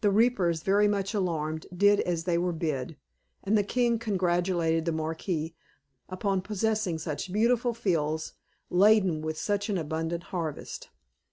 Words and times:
The 0.00 0.10
reapers, 0.10 0.64
very 0.64 0.88
much 0.88 1.14
alarmed, 1.14 1.66
did 1.72 2.00
as 2.00 2.24
they 2.24 2.36
were 2.38 2.52
bid, 2.52 2.96
and 3.44 3.56
the 3.56 3.62
king 3.62 3.96
congratulated 4.00 4.84
the 4.84 4.90
Marquis 4.90 5.54
upon 6.08 6.42
possessing 6.42 6.98
such 6.98 7.32
beautiful 7.32 7.72
fields, 7.72 8.32
laden 8.68 9.22
with 9.22 9.38
such 9.38 9.68
an 9.68 9.78
abundant 9.78 10.24
harvest. 10.34 10.88